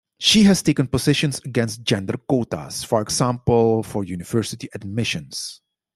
[0.17, 3.37] She has taken positions against gender quotas, e.g.,
[3.83, 5.61] for university admissions.